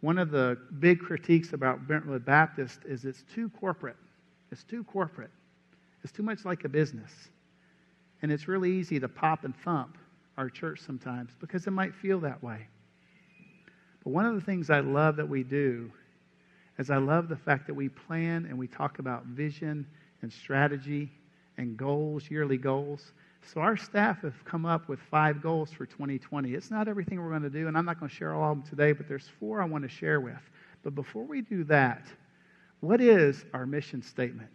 [0.00, 3.96] One of the big critiques about Brentwood Baptist is it's too corporate.
[4.52, 5.32] It's too corporate.
[6.04, 7.12] It's too much like a business.
[8.22, 9.98] And it's really easy to pop and thump
[10.38, 12.68] our church sometimes because it might feel that way.
[14.04, 15.90] But one of the things I love that we do
[16.78, 19.86] is I love the fact that we plan and we talk about vision
[20.22, 21.10] and strategy
[21.58, 23.12] and goals, yearly goals.
[23.42, 26.52] So our staff have come up with five goals for 2020.
[26.54, 28.58] It's not everything we're going to do, and I'm not going to share all of
[28.58, 30.40] them today, but there's four I want to share with.
[30.82, 32.06] But before we do that,
[32.80, 34.50] what is our mission statement?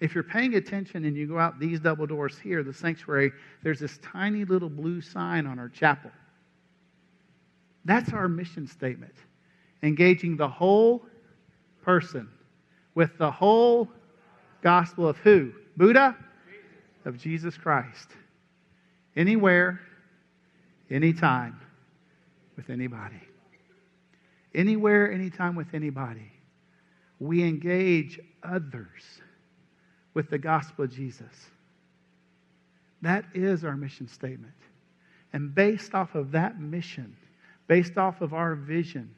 [0.00, 3.78] If you're paying attention and you go out these double doors here, the sanctuary, there's
[3.78, 6.10] this tiny little blue sign on our chapel.
[7.84, 9.14] That's our mission statement.
[9.82, 11.04] Engaging the whole
[11.82, 12.28] person
[12.94, 13.88] with the whole
[14.62, 15.52] gospel of who?
[15.76, 16.16] Buddha?
[17.04, 18.08] Of Jesus Christ
[19.16, 19.80] anywhere,
[20.90, 21.60] anytime,
[22.56, 23.20] with anybody.
[24.54, 26.30] Anywhere, anytime, with anybody.
[27.18, 29.02] We engage others
[30.14, 31.50] with the gospel of Jesus.
[33.02, 34.54] That is our mission statement.
[35.32, 37.16] And based off of that mission,
[37.68, 39.14] based off of our vision,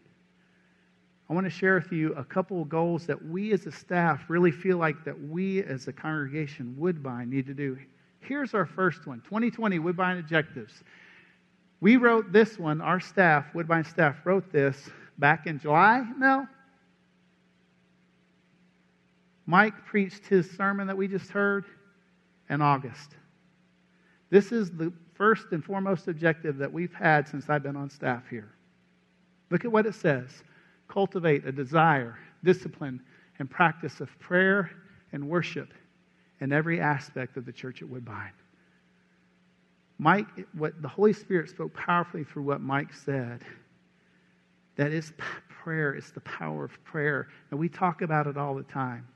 [1.32, 4.28] I want to share with you a couple of goals that we as a staff
[4.28, 7.78] really feel like that we as a congregation, Woodbine, need to do.
[8.20, 10.84] Here's our first one 2020 Woodbine objectives.
[11.80, 16.04] We wrote this one, our staff, Woodbine staff, wrote this back in July?
[16.18, 16.46] No.
[19.46, 21.64] Mike preached his sermon that we just heard
[22.50, 23.16] in August.
[24.28, 28.24] This is the first and foremost objective that we've had since I've been on staff
[28.28, 28.52] here.
[29.48, 30.42] Look at what it says
[30.88, 33.00] cultivate a desire, discipline,
[33.38, 34.70] and practice of prayer
[35.12, 35.72] and worship
[36.40, 38.32] in every aspect of the church at Woodbine.
[39.98, 43.42] Mike, what the Holy Spirit spoke powerfully through what Mike said,
[44.76, 45.12] that is
[45.48, 47.28] prayer, it's the power of prayer.
[47.50, 49.06] And we talk about it all the time.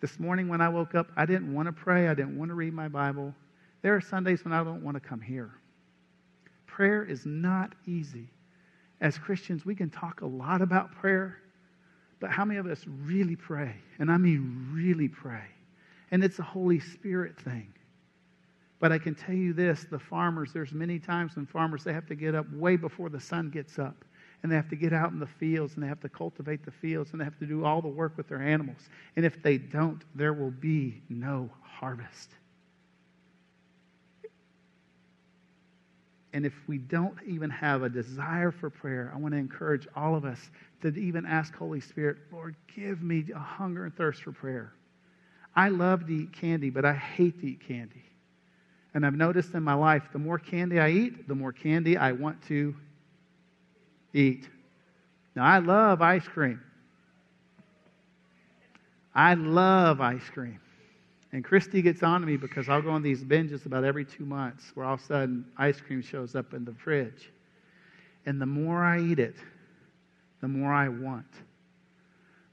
[0.00, 2.54] This morning when I woke up, I didn't want to pray, I didn't want to
[2.54, 3.34] read my Bible.
[3.80, 5.52] There are Sundays when I don't want to come here.
[6.66, 8.28] Prayer is not easy
[9.04, 11.36] as Christians, we can talk a lot about prayer,
[12.20, 13.76] but how many of us really pray?
[13.98, 15.44] And I mean, really pray.
[16.10, 17.70] And it's a Holy Spirit thing.
[18.80, 22.06] But I can tell you this the farmers, there's many times when farmers, they have
[22.06, 24.06] to get up way before the sun gets up.
[24.42, 26.70] and they have to get out in the fields and they have to cultivate the
[26.70, 28.88] fields and they have to do all the work with their animals.
[29.16, 32.30] And if they don't, there will be no harvest.
[36.34, 40.16] And if we don't even have a desire for prayer, I want to encourage all
[40.16, 40.50] of us
[40.82, 44.72] to even ask Holy Spirit, Lord, give me a hunger and thirst for prayer.
[45.54, 48.02] I love to eat candy, but I hate to eat candy.
[48.94, 52.10] And I've noticed in my life, the more candy I eat, the more candy I
[52.10, 52.74] want to
[54.12, 54.48] eat.
[55.36, 56.60] Now, I love ice cream.
[59.14, 60.58] I love ice cream.
[61.34, 64.24] And Christy gets on to me because I'll go on these binges about every two
[64.24, 67.32] months where all of a sudden ice cream shows up in the fridge.
[68.24, 69.34] And the more I eat it,
[70.40, 71.26] the more I want.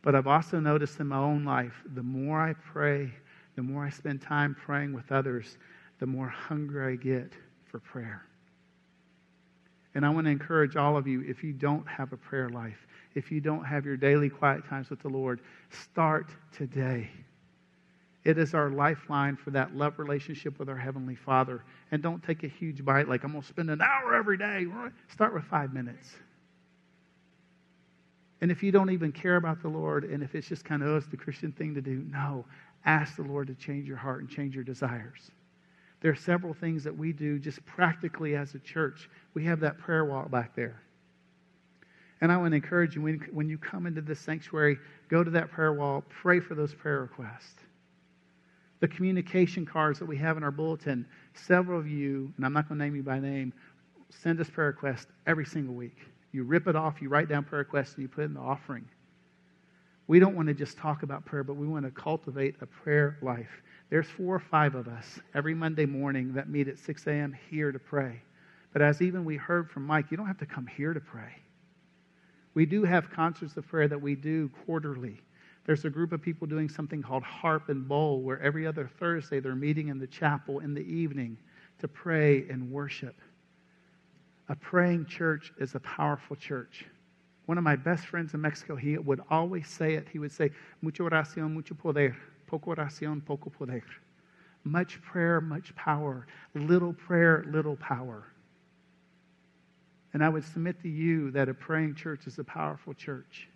[0.02, 3.13] But I've also noticed in my own life, the more I pray,
[3.56, 5.60] the more I spend time praying with others,
[6.00, 7.34] the more hungry I get
[7.65, 8.26] for prayer.
[9.94, 12.88] And I want to encourage all of you if you don't have a prayer life,
[13.13, 15.39] if you don't have your daily quiet times with the Lord,
[15.70, 17.12] start today.
[18.24, 21.64] It is our lifeline for that love relationship with our Heavenly Father.
[21.92, 24.68] And don't take a huge bite like I'm going to spend an hour every day.
[25.12, 26.12] Start with five minutes.
[28.40, 30.90] And if you don't even care about the Lord, and if it's just kind of,
[30.90, 32.46] oh, the Christian thing to do, no.
[32.86, 35.32] Ask the Lord to change your heart and change your desires.
[36.02, 39.10] There are several things that we do just practically as a church.
[39.36, 40.82] We have that prayer wall back there.
[42.22, 44.78] And I want to encourage you when, when you come into this sanctuary,
[45.10, 47.62] go to that prayer wall, pray for those prayer requests
[48.82, 52.67] the communication cards that we have in our bulletin, several of you, and I'm not
[52.67, 53.54] going to name you by name,
[54.10, 55.98] send us prayer requests every single week.
[56.34, 58.41] You rip it off, you write down prayer requests, and you put it in the
[58.41, 58.86] offering.
[60.08, 63.17] We don't want to just talk about prayer, but we want to cultivate a prayer
[63.22, 63.62] life.
[63.89, 67.38] There's four or five of us every Monday morning that meet at 6 a.m.
[67.50, 68.22] here to pray.
[68.74, 71.36] But as even we heard from Mike, you don't have to come here to pray.
[72.54, 75.22] We do have concerts of prayer that we do quarterly.
[75.65, 79.39] There's a group of people doing something called Harp and Bowl, where every other Thursday
[79.39, 81.38] they're meeting in the chapel in the evening
[81.80, 83.15] to pray and worship.
[84.50, 86.86] A praying church is a powerful church.
[87.45, 90.08] One of my best friends in Mexico, he would always say it.
[90.12, 92.15] He would say, Mucho oración, mucho poder.
[92.47, 93.84] Poco oración, poco poder.
[94.63, 96.28] Much prayer, much power.
[96.54, 98.26] Little prayer, little power.
[100.13, 103.47] And I would submit to you that a praying church is a powerful church.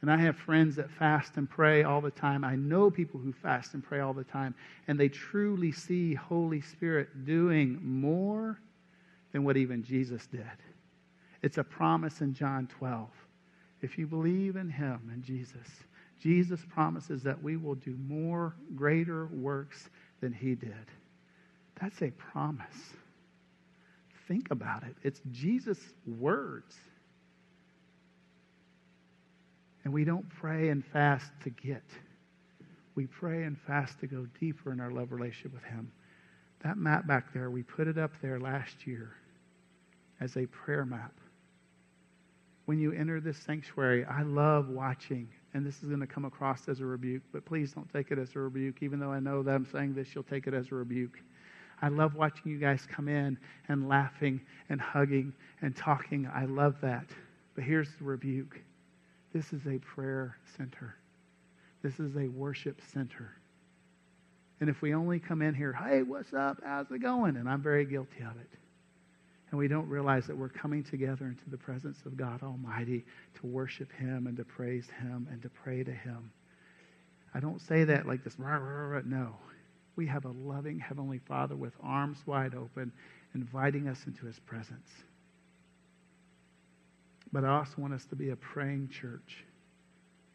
[0.00, 2.44] And I have friends that fast and pray all the time.
[2.44, 4.54] I know people who fast and pray all the time,
[4.86, 8.60] and they truly see Holy Spirit doing more
[9.32, 10.46] than what even Jesus did.
[11.42, 13.08] It's a promise in John 12.
[13.82, 15.66] If you believe in Him and Jesus,
[16.20, 19.88] Jesus promises that we will do more greater works
[20.20, 20.74] than He did.
[21.80, 22.92] That's a promise.
[24.26, 24.96] Think about it.
[25.02, 26.76] It's Jesus' words.
[29.84, 31.84] And we don't pray and fast to get.
[32.94, 35.92] We pray and fast to go deeper in our love relationship with Him.
[36.64, 39.14] That map back there, we put it up there last year
[40.20, 41.14] as a prayer map.
[42.66, 46.68] When you enter this sanctuary, I love watching, and this is going to come across
[46.68, 48.82] as a rebuke, but please don't take it as a rebuke.
[48.82, 51.22] Even though I know that I'm saying this, you'll take it as a rebuke.
[51.80, 53.38] I love watching you guys come in
[53.68, 56.28] and laughing and hugging and talking.
[56.34, 57.06] I love that.
[57.54, 58.60] But here's the rebuke
[59.38, 60.96] this is a prayer center.
[61.80, 63.30] This is a worship center.
[64.60, 66.58] And if we only come in here, hey, what's up?
[66.64, 67.36] How's it going?
[67.36, 68.50] And I'm very guilty of it.
[69.50, 73.04] And we don't realize that we're coming together into the presence of God Almighty
[73.40, 76.32] to worship Him and to praise Him and to pray to Him.
[77.32, 79.36] I don't say that like this, rah, rah, rah, no.
[79.94, 82.90] We have a loving Heavenly Father with arms wide open,
[83.36, 84.90] inviting us into His presence.
[87.32, 89.44] But I also want us to be a praying church,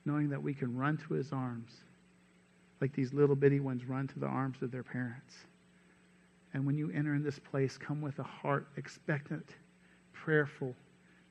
[0.05, 1.71] knowing that we can run to his arms
[2.83, 5.35] like these little bitty ones run to the arms of their parents.
[6.53, 9.55] And when you enter in this place, come with a heart expectant,
[10.11, 10.75] prayerful.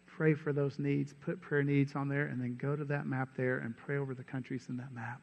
[0.06, 3.28] Pray for those needs, put prayer needs on there, and then go to that map
[3.36, 5.20] there and pray over the countries in that map.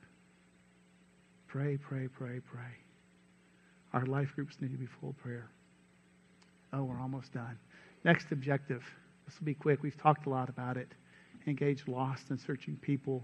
[1.47, 2.77] Pray, pray, pray, pray.
[3.93, 5.49] Our life groups need to be full of prayer.
[6.73, 7.57] Oh, we're almost done.
[8.05, 8.83] Next objective.
[9.29, 9.83] This will be quick.
[9.83, 10.87] We've talked a lot about it.
[11.45, 13.23] Engage lost and searching people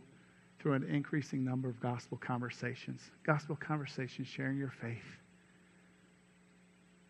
[0.60, 3.02] through an increasing number of gospel conversations.
[3.26, 5.04] Gospel conversations, sharing your faith.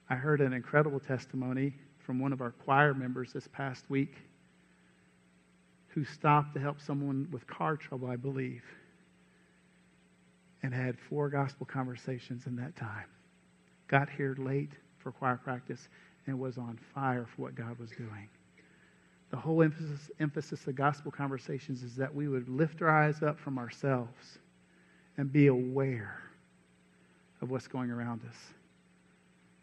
[0.10, 1.74] I heard an incredible testimony
[2.06, 4.16] from one of our choir members this past week
[5.90, 8.64] who stopped to help someone with car trouble, I believe,
[10.64, 13.08] and had four gospel conversations in that time.
[13.90, 15.90] Got here late for choir practice
[16.28, 18.30] and was on fire for what God was doing.
[19.36, 23.38] The whole emphasis, emphasis of gospel conversations is that we would lift our eyes up
[23.38, 24.40] from ourselves
[25.18, 26.22] and be aware
[27.42, 28.38] of what's going around us.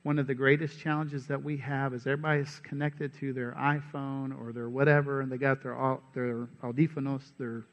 [0.03, 4.53] One of the greatest challenges that we have is everybody's connected to their iPhone or
[4.53, 7.65] their whatever, and they got their, their audífonos, their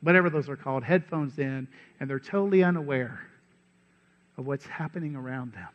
[0.00, 1.68] whatever those are called, headphones in,
[2.00, 3.20] and they're totally unaware
[4.38, 5.68] of what's happening around them.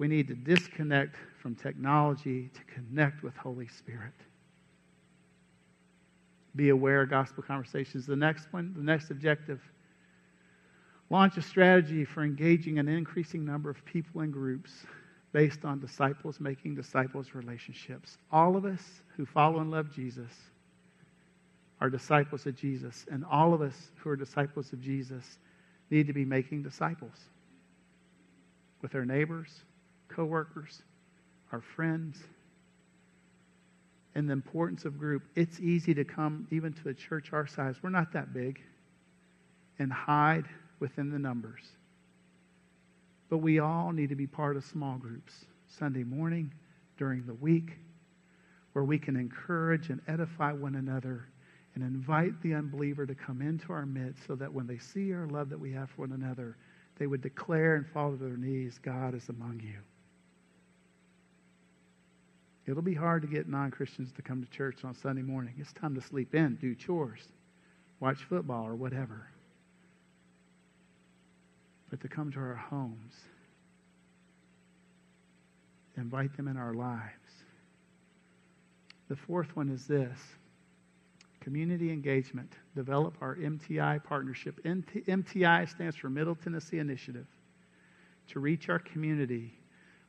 [0.00, 4.14] We need to disconnect from technology to connect with Holy Spirit.
[6.56, 8.06] Be aware of gospel conversations.
[8.06, 9.60] The next one, the next objective
[11.10, 14.72] launch a strategy for engaging an increasing number of people and groups
[15.32, 18.16] based on disciples making disciples relationships.
[18.32, 20.32] All of us who follow and love Jesus
[21.78, 25.38] are disciples of Jesus, and all of us who are disciples of Jesus
[25.90, 27.16] need to be making disciples
[28.80, 29.60] with our neighbors,
[30.14, 30.82] coworkers,
[31.52, 32.18] our friends,
[34.14, 35.22] and the importance of group.
[35.34, 37.76] It's easy to come even to a church our size.
[37.82, 38.60] We're not that big
[39.78, 40.44] and hide
[40.78, 41.62] within the numbers.
[43.28, 45.32] But we all need to be part of small groups
[45.78, 46.52] Sunday morning,
[46.98, 47.78] during the week,
[48.72, 51.26] where we can encourage and edify one another
[51.74, 55.26] and invite the unbeliever to come into our midst so that when they see our
[55.26, 56.56] love that we have for one another,
[56.98, 59.78] they would declare and fall to their knees, God is among you.
[62.70, 65.54] It'll be hard to get non Christians to come to church on Sunday morning.
[65.58, 67.20] It's time to sleep in, do chores,
[67.98, 69.26] watch football, or whatever
[71.90, 73.12] but to come to our homes,
[75.96, 77.10] invite them in our lives.
[79.08, 80.18] The fourth one is this
[81.40, 82.52] community engagement.
[82.76, 84.62] Develop our MTI partnership.
[84.62, 87.26] MTI stands for Middle Tennessee Initiative.
[88.28, 89.52] To reach our community,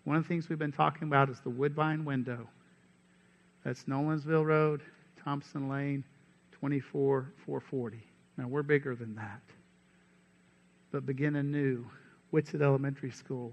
[0.04, 2.48] one of the things we've been talking about is the Woodbine window.
[3.64, 4.82] That's Nolensville Road,
[5.24, 6.04] Thompson Lane,
[6.60, 7.98] 24440.
[8.38, 9.42] Now, we're bigger than that
[10.92, 11.86] but begin anew.
[12.34, 13.52] Whitsitt Elementary School,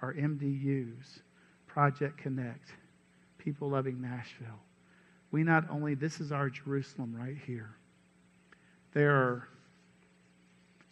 [0.00, 1.20] our MDUs,
[1.66, 2.68] Project Connect,
[3.38, 4.60] People Loving Nashville.
[5.32, 7.70] We not only, this is our Jerusalem right here.
[8.92, 9.48] There are,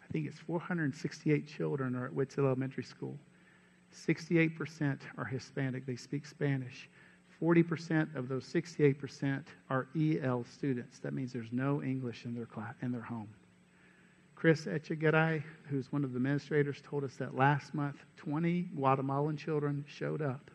[0.03, 3.17] I think it's 468 children are at Whitsitt Elementary School.
[3.93, 6.89] 68% are Hispanic, they speak Spanish.
[7.41, 10.99] 40% of those 68% are EL students.
[10.99, 13.29] That means there's no English in their class, in their home.
[14.35, 19.85] Chris Echegaray, who's one of the administrators, told us that last month 20 Guatemalan children
[19.87, 20.49] showed up,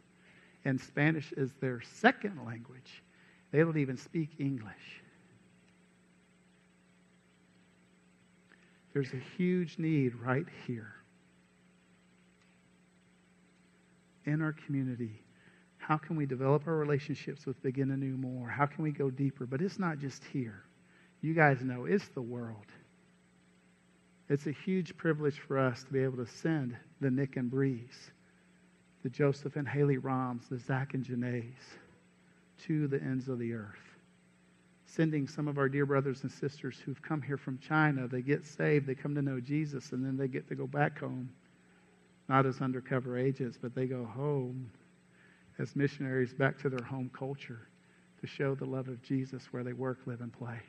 [0.65, 3.03] and Spanish is their second language.
[3.53, 5.03] They don't even speak English.
[8.93, 10.97] There's a huge need right here
[14.27, 15.23] in our community.
[15.79, 18.49] How can we develop our relationships with Begin Anew more?
[18.49, 19.47] How can we go deeper?
[19.47, 20.65] But it's not just here.
[21.21, 22.67] You guys know it's the world.
[24.29, 28.11] It's a huge privilege for us to be able to send the Nick and Breeze,
[29.03, 31.79] the Joseph and Haley Roms, the Zach and Janaes
[32.67, 33.79] to the ends of the earth.
[34.87, 38.45] Sending some of our dear brothers and sisters who've come here from China, they get
[38.45, 41.29] saved, they come to know Jesus, and then they get to go back home,
[42.29, 44.71] not as undercover agents, but they go home
[45.59, 47.69] as missionaries back to their home culture
[48.21, 50.61] to show the love of Jesus where they work, live, and play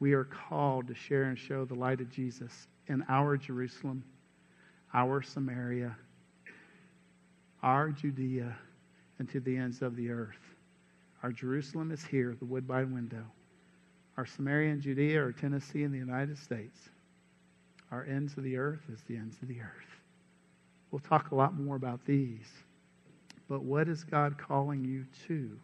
[0.00, 4.04] we are called to share and show the light of Jesus in our Jerusalem,
[4.94, 5.96] our Samaria,
[7.62, 8.56] our Judea,
[9.18, 10.36] and to the ends of the earth.
[11.22, 13.24] Our Jerusalem is here, the Woodbine window.
[14.16, 16.78] Our Samaria and Judea are Tennessee and the United States.
[17.90, 19.97] Our ends of the earth is the ends of the earth.
[20.90, 22.48] We'll talk a lot more about these.
[23.48, 25.58] But what is God calling you to?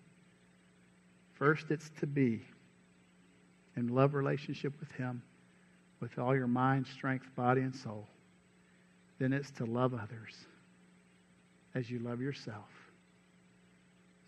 [1.35, 2.43] First, it's to be
[3.77, 5.23] in love relationship with Him
[6.01, 8.07] with all your mind, strength, body, and soul,
[9.19, 10.35] then it's to love others
[11.75, 12.69] as you love yourself.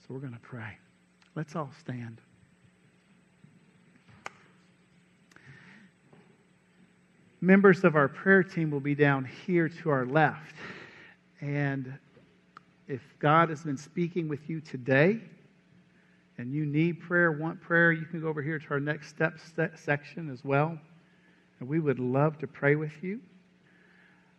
[0.00, 0.78] So we're going to pray.
[1.34, 2.20] Let's all stand.
[7.42, 10.54] Members of our prayer team will be down here to our left.
[11.40, 11.98] And
[12.88, 15.20] if God has been speaking with you today,
[16.38, 19.38] and you need prayer, want prayer, you can go over here to our next step
[19.76, 20.78] section as well.
[21.60, 23.20] And we would love to pray with you.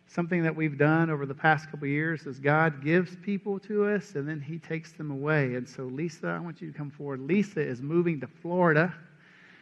[0.06, 4.14] Something that we've done over the past couple years is God gives people to us
[4.14, 5.56] and then He takes them away.
[5.56, 7.20] And so, Lisa, I want you to come forward.
[7.20, 8.94] Lisa is moving to Florida.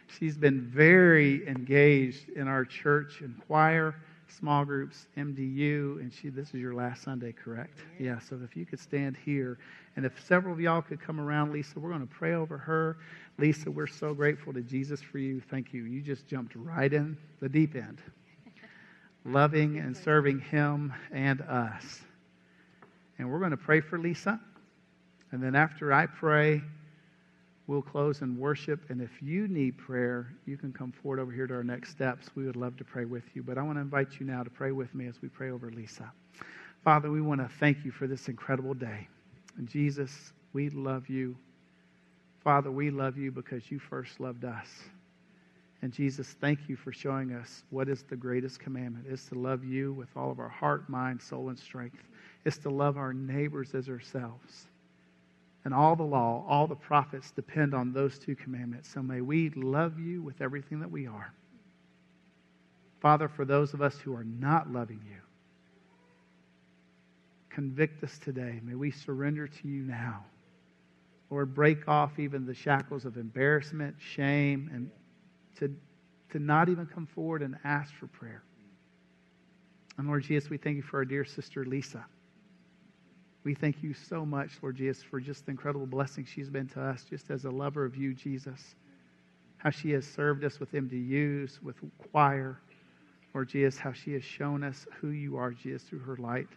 [0.07, 3.97] She's been very engaged in our church and choir.
[4.29, 7.79] Small groups, MDU, and she, this is your last Sunday, correct?
[7.99, 9.59] Yeah, so if you could stand here,
[9.97, 12.99] and if several of y'all could come around, Lisa, we're going to pray over her.
[13.39, 15.41] Lisa, we're so grateful to Jesus for you.
[15.41, 15.85] Thank you.
[15.85, 18.03] You just jumped right in the deep end,
[19.24, 22.03] loving and serving Him and us.
[23.18, 24.41] And we're going to pray for Lisa.
[25.33, 26.62] And then after I pray,
[27.67, 28.89] we'll close in worship.
[28.91, 32.29] And if you need prayer, you can come forward over here to our next steps.
[32.35, 33.43] We would love to pray with you.
[33.43, 35.71] But I want to invite you now to pray with me as we pray over
[35.71, 36.11] Lisa.
[36.85, 39.09] Father, we want to thank you for this incredible day.
[39.59, 41.37] And Jesus, we love you.
[42.45, 44.69] Father, we love you because you first loved us.
[45.83, 49.07] And Jesus, thank you for showing us what is the greatest commandment.
[49.09, 52.03] It's to love you with all of our heart, mind, soul, and strength.
[52.45, 54.69] It's to love our neighbors as ourselves.
[55.67, 58.89] And all the law, all the prophets depend on those two commandments.
[58.89, 61.35] So may we love you with everything that we are.
[63.01, 65.19] Father, for those of us who are not loving you,
[67.51, 68.61] convict us today.
[68.62, 70.25] May we surrender to you now.
[71.31, 74.89] Lord, break off even the shackles of embarrassment, shame, and
[75.59, 75.77] to,
[76.31, 78.45] to not even come forward and ask for prayer.
[79.99, 82.07] And Lord Jesus, we thank you for our dear sister Lisa.
[83.47, 86.82] We thank you so much, Lord Jesus, for just the incredible blessing she's been to
[86.82, 88.74] us, just as a lover of you, Jesus.
[89.59, 91.76] How she has served us with MDUs, with
[92.11, 92.59] choir.
[93.32, 96.49] Lord Jesus, how she has shown us who you are, Jesus, through her light,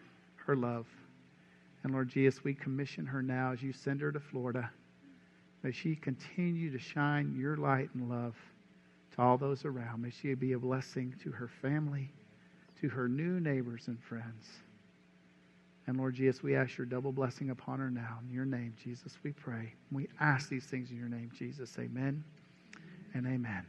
[0.48, 0.88] her love.
[1.84, 4.72] And Lord Jesus, we commission her now as you send her to Florida.
[5.62, 8.34] May she continue to shine your light and love
[9.14, 10.02] to all those around.
[10.02, 12.12] May she be a blessing to her family,
[12.82, 14.48] to her new neighbors and friends.
[15.90, 18.20] And Lord Jesus, we ask your double blessing upon her now.
[18.24, 19.74] In your name, Jesus, we pray.
[19.92, 21.76] We ask these things in your name, Jesus.
[21.80, 22.24] Amen
[23.16, 23.66] and amen.